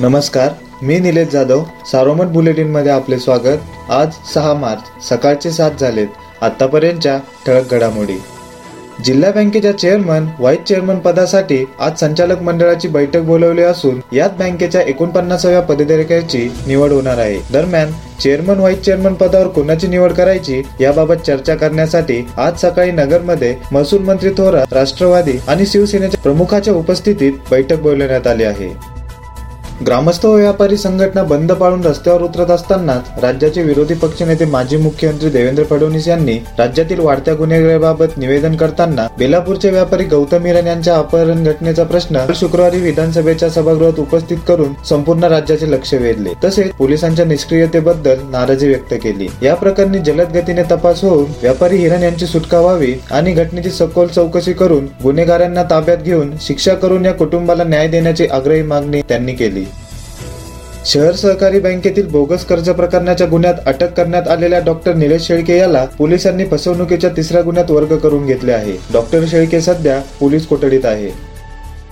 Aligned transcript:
नमस्कार 0.00 0.50
मी 0.82 0.98
निलेश 1.00 1.28
जाधव 1.28 1.62
सारोमत 1.90 2.26
बुलेटिनमध्ये 2.32 2.90
आपले 2.92 3.18
स्वागत. 3.18 3.58
आज 3.90 4.12
सहा 4.32 4.52
मार्च 4.54 5.04
सकाळचे 5.04 5.50
सात 5.50 5.80
झालेत. 5.80 6.08
आतापर्यंतच्या 6.42 7.16
ठळक 7.46 7.70
घडामोडी. 7.74 8.16
जिल्हा 9.04 9.30
बँकेच्या 9.32 9.72
चेअरमन 9.72 10.26
व्हाईस 10.38 10.58
चेअरमन 10.68 10.98
पदासाठी 10.98 11.64
आज 11.80 11.98
संचालक 12.00 12.42
मंडळाची 12.42 12.88
बैठक 12.88 13.22
बोलवली 13.26 13.62
असून 13.62 14.00
यात 14.12 14.36
बँकेच्या 14.38 14.80
एकोणपन्नासाव्या 14.82 15.62
पदाधिकाऱ्याची 15.62 16.48
निवड 16.66 16.92
होणार 16.92 17.18
आहे. 17.18 17.38
दरम्यान 17.52 17.92
चेअरमन 18.22 18.58
व्हाईस 18.58 18.80
चेअरमन 18.82 19.14
पदावर 19.14 19.48
कोणाची 19.48 19.86
निवड 19.86 20.12
करायची 20.12 20.62
याबाबत 20.80 21.26
चर्चा 21.26 21.54
करण्यासाठी 21.54 22.22
आज 22.36 22.60
सकाळी 22.60 22.90
नगरमध्ये 22.92 23.54
महसूल 23.72 24.02
मंत्री 24.02 24.30
थोरात 24.38 24.72
राष्ट्रवादी 24.72 25.36
आणि 25.48 25.66
शिवसेनेच्या 25.66 26.20
प्रमुखाच्या 26.22 26.74
उपस्थितीत 26.74 27.32
बैठक 27.50 27.82
बोलवण्यात 27.82 28.26
आली 28.26 28.44
आहे. 28.44 28.72
ग्रामस्थ 29.86 30.24
व्यापारी 30.26 30.76
संघटना 30.76 31.22
बंद 31.22 31.52
पाळून 31.52 31.84
रस्त्यावर 31.84 32.22
उतरत 32.22 32.50
असतानाच 32.50 33.10
राज्याचे 33.22 33.62
विरोधी 33.62 33.94
पक्षनेते 33.94 34.44
माजी 34.44 34.76
मुख्यमंत्री 34.76 35.28
देवेंद्र 35.30 35.64
फडणवीस 35.64 36.08
यांनी 36.08 36.36
राज्यातील 36.58 37.00
वाढत्या 37.00 37.34
गुन्हेगारीबाबत 37.34 38.16
निवेदन 38.18 38.56
करताना 38.56 39.06
बेलापूरचे 39.18 39.70
व्यापारी 39.70 40.04
गौतम 40.04 40.46
हिरण 40.46 40.66
यांच्या 40.66 40.96
अपहरण 40.96 41.44
घटनेचा 41.44 41.84
प्रश्न 41.84 42.24
शुक्रवारी 42.34 42.80
विधानसभेच्या 42.80 43.50
सभागृहात 43.50 44.00
उपस्थित 44.00 44.38
करून 44.48 44.72
संपूर्ण 44.88 45.24
राज्याचे 45.24 45.70
लक्ष 45.70 45.94
वेधले. 45.94 46.32
तसेच 46.44 46.72
पोलिसांच्या 46.78 47.24
निष्क्रियतेबद्दल 47.24 48.22
नाराजी 48.30 48.68
व्यक्त 48.68 48.94
केली. 49.02 49.28
या 49.42 49.54
प्रकरणी 49.54 49.98
जलद 50.06 50.36
गतीने 50.36 50.62
तपास 50.70 51.04
होऊन 51.04 51.30
व्यापारी 51.42 51.76
हिरण 51.76 52.02
यांची 52.02 52.26
सुटका 52.26 52.60
व्हावी 52.60 52.92
आणि 53.10 53.32
घटनेची 53.34 53.70
सखोल 53.70 54.06
चौकशी 54.08 54.52
करून 54.52 54.86
गुन्हेगारांना 55.02 55.62
ताब्यात 55.70 55.98
घेऊन 55.98 56.36
शिक्षा 56.40 56.74
करून 56.74 57.06
या 57.06 57.12
कुटुंबाला 57.14 57.64
न्याय 57.64 57.88
देण्याची 57.88 58.26
आग्रही 58.26 58.62
मागणी 58.62 59.02
त्यांनी 59.08 59.34
केली. 59.34 59.66
शहर 60.86 61.12
सहकारी 61.12 61.58
बँकेतील 61.60 62.06
बोगस 62.06 62.44
कर्ज 62.44 62.70
प्रकरणाच्या 62.70 63.26
गुन्ह्यात 63.26 63.54
अटक 63.66 63.92
करण्यात 63.92 64.28
आलेल्या 64.28 64.58
डॉक्टर 64.58 64.94
निलेश 64.94 65.22
शेळके 65.22 65.56
याला 65.56 65.84
पोलिसांनी 65.98 66.44
फसवणुकीच्या 66.44 67.10
तिसऱ्या 67.16 67.42
गुन्ह्यात 67.42 67.70
वर्ग 67.70 67.96
करून 67.96 68.26
घेतले 68.26 68.52
आहे. 68.52 68.72
डॉक्टर 68.92 69.24
शेळके 69.28 69.60
सध्या 69.60 70.00
पोलीस 70.20 70.46
कोठडीत 70.46 70.84
आहे. 70.84 71.27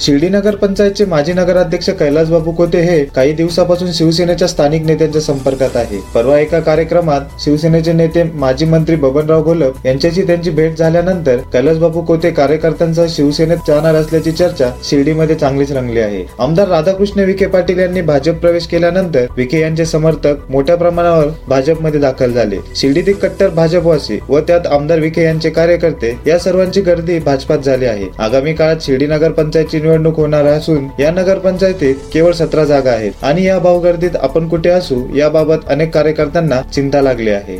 शिर्डी 0.00 0.28
नगर 0.28 0.54
पंचायतचे 0.56 1.04
माजी 1.04 1.32
नगराध्यक्ष 1.32 1.88
कैलासबाबू 1.90 2.52
कोते 2.56 2.80
हे 2.82 3.04
काही 3.16 3.32
दिवसापासून 3.32 3.90
शिवसेनेच्या 3.92 4.46
स्थानिक 4.48 4.84
नेत्यांच्या 4.86 5.20
संपर्कात 5.22 5.76
आहे. 5.76 5.98
परवा 6.14 6.38
एका 6.38 6.60
कार्यक्रमात 6.60 7.42
शिवसेनेचे 7.44 7.92
नेते 7.92 8.22
माजी 8.34 8.64
मंत्री 8.64 8.96
बबनराव 8.96 9.42
घोलप 9.42 9.86
यांच्याशी 9.86 10.22
त्यांची 10.22 10.50
भेट 10.50 10.78
झाल्यानंतर 10.78 11.36
कैलासबाबू 11.52 12.00
कोते 12.00 12.30
कार्यकर्त्यांसह 12.30 13.06
शिवसेनेत 13.08 13.58
जाणार 13.68 13.94
असल्याची 13.94 14.32
चर्चा 14.32 14.70
शिर्डीमध्ये 14.84 15.36
चांगलीच 15.36 15.72
रंगली 15.72 16.00
आहे. 16.00 16.24
आमदार 16.38 16.68
राधाकृष्ण 16.68 17.24
विखे 17.24 17.46
पाटील 17.46 17.78
यांनी 17.78 18.00
भाजप 18.00 18.40
प्रवेश 18.40 18.66
केल्यानंतर 18.66 19.26
विखे 19.36 19.60
यांचे 19.60 19.86
समर्थक 19.86 20.50
मोठ्या 20.50 20.76
प्रमाणावर 20.76 21.28
भाजपमध्ये 21.48 22.00
दाखल 22.00 22.32
झाले. 22.32 22.56
शिर्डीतील 22.76 23.14
कट्टर 23.14 23.48
भाजपवासी 23.50 24.18
व 24.28 24.40
त्यात 24.40 24.66
आमदार 24.66 24.98
विखे 24.98 25.24
यांचे 25.24 25.50
कार्यकर्ते 25.50 26.16
या 26.26 26.38
सर्वांची 26.38 26.80
गर्दी 26.80 27.18
भाजपात 27.18 27.58
झाली 27.58 27.84
आहे. 27.84 28.06
आगामी 28.18 28.54
काळात 28.54 28.76
शिर्डी 28.80 29.06
नगर 29.06 29.32
पंचायतची 29.32 29.88
निवडणूक 29.90 30.16
होणार 30.16 30.46
असून 30.46 30.86
या 30.98 31.10
नगरपंचायतीत 31.10 31.94
केवळ 32.12 32.32
सतरा 32.32 32.64
जागा 32.64 32.90
आहेत 32.90 33.24
आणि 33.24 33.44
या 33.44 33.58
भावगर्दीत 33.58 34.16
आपण 34.16 34.48
कुठे 34.48 34.70
असू 34.70 35.02
याबाबत 35.16 35.68
अनेक 35.68 35.94
कार्यकर्त्यांना 35.94 36.60
चिंता 36.74 37.00
लागली 37.02 37.30
आहे. 37.30 37.58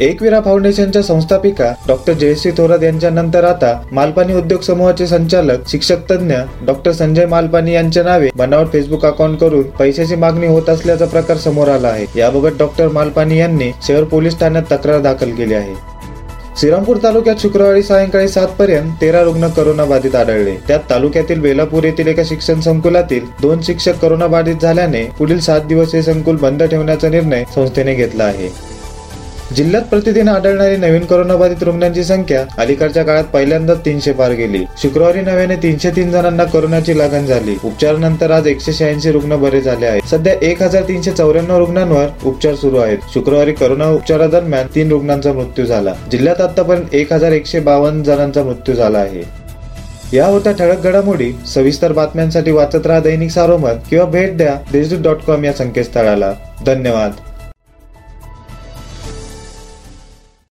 एकविरा 0.00 0.40
फाउंडेशनच्या 0.40 1.02
संस्थापिका 1.02 1.70
डॉक्टर 1.88 2.12
जयश्री 2.12 2.52
थोरात 2.52 2.82
यांच्या 2.82 3.10
नंतर 3.10 3.44
आता 3.44 3.72
मालपानी 3.92 4.34
उद्योग 4.34 4.60
समूहाचे 4.60 5.06
संचालक 5.06 5.68
शिक्षक 5.68 6.10
तज्ञ 6.10 6.34
डॉक्टर 6.66 6.92
संजय 6.92 7.26
मालपानी 7.26 7.74
यांच्या 7.74 8.02
नावे 8.02 8.30
बनावट 8.36 8.72
फेसबुक 8.72 9.06
अकाउंट 9.06 9.38
करून 9.38 9.62
पैशाची 9.78 10.16
मागणी 10.16 10.46
होत 10.46 10.68
असल्याचा 10.68 11.06
प्रकार 11.06 11.36
समोर 11.36 11.68
आला 11.68 11.88
आहे. 11.88 12.06
याबाबत 12.16 12.58
डॉक्टर 12.58 12.88
मालपानी 12.88 13.38
यांनी 13.38 13.70
शहर 13.88 14.04
पोलीस 14.04 14.38
ठाण्यात 14.40 14.72
तक्रार 14.72 15.00
दाखल 15.00 15.30
केली 15.30 15.54
आहे. 15.54 15.93
श्रीरामपूर 16.60 16.96
तालुक्यात 17.02 17.36
शुक्रवारी 17.40 17.82
सायंकाळी 17.82 18.28
सात 18.28 18.48
पर्यंत 18.48 18.92
तेरा 19.00 19.22
रुग्ण 19.22 19.48
करोना 19.48 19.84
बाधित 19.84 20.14
आढळले. 20.14 20.54
त्यात 20.68 20.80
तालुक्यातील 20.90 21.40
बेलापूर 21.40 21.84
येथील 21.84 22.06
एका 22.06 22.22
शिक्षण 22.24 22.60
संकुलातील 22.60 23.24
दोन 23.42 23.62
शिक्षक 23.62 23.98
करोना 24.02 24.26
बाधित 24.26 24.56
झाल्याने 24.62 25.04
पुढील 25.18 25.40
सात 25.40 25.60
दिवस 25.60 25.94
हे 25.94 26.02
संकुल 26.02 26.36
बंद 26.36 26.62
ठेवण्याचा 26.62 27.08
निर्णय 27.08 27.44
संस्थेने 27.54 27.94
घेतला 27.94 28.24
आहे. 28.24 28.73
जिल्ह्यात 29.52 29.82
प्रतिदिन 29.82 30.28
आढळणारी 30.28 30.76
नवीन 30.76 31.04
कोरोनाबाधित 31.04 31.62
रुग्णांची 31.62 32.04
संख्या 32.04 32.44
अलीकडच्या 32.58 33.02
काळात 33.02 33.24
पहिल्यांदाच 33.24 33.78
तीनशे 33.78 34.12
पार 34.12 34.30
गेली. 34.30 34.64
शुक्रवारी 34.82 35.20
नव्याने 35.20 35.56
तीनशे 35.56 35.90
तीन 35.90 36.10
जणांना 36.10 36.44
कोरोनाची 36.44 36.98
लागण 36.98 37.26
झाली. 37.26 37.56
उपचारानंतर 37.64 38.30
आज 38.30 38.46
एकशे 38.46 38.72
शहाऐंशी 38.72 39.12
रुग्ण 39.12 39.36
बरे 39.36 39.60
झाले 39.60 39.86
आहेत. 39.86 40.02
सध्या 40.10 40.34
एक 40.42 40.62
हजार 40.62 40.82
तीनशे 40.82 41.10
चौऱ्याण्णव 41.10 41.58
रुग्णांवर 41.58 42.06
उपचार 42.24 42.54
सुरू 42.54 42.76
आहेत. 42.76 42.98
शुक्रवारी 43.14 43.52
कोरोना 43.52 43.90
उपचारादरम्यान 43.90 44.66
तीन 44.74 44.90
रुग्णांचा 44.90 45.32
मृत्यू 45.32 45.64
झाला. 45.64 45.94
जिल्ह्यात 46.12 46.40
आतापर्यंत 46.40 46.94
एक 46.94 47.12
हजार 47.12 47.32
एकशे 47.32 47.60
बावन्न 47.60 48.02
जणांचा 48.02 48.42
मृत्यू 48.42 48.74
झाला 48.74 48.98
आहे. 48.98 49.22
या 50.16 50.26
होत्या 50.26 50.52
ठळक 50.52 50.80
घडामोडी 50.80 51.32
सविस्तर 51.54 51.92
बातम्यांसाठी 51.92 52.50
वाचत 52.50 52.86
राहा 52.86 53.00
दैनिक 53.00 53.30
सारोमत 53.30 53.80
किंवा 53.90 54.04
भेट 54.04 54.36
द्या 54.36 54.54
देशदूत 54.72 54.98
डॉट 54.98 55.16
कॉम 55.16 55.44
या 55.44 55.52
संकेतस्थळाला. 55.52 56.32
धन्यवाद. 56.66 57.10